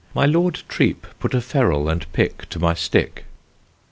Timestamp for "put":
1.19-1.35